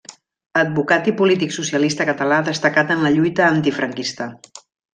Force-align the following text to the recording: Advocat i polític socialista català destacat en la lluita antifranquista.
Advocat 0.61 1.09
i 1.11 1.13
polític 1.19 1.53
socialista 1.57 2.07
català 2.11 2.39
destacat 2.49 2.95
en 2.97 3.07
la 3.09 3.13
lluita 3.19 3.47
antifranquista. 3.53 4.31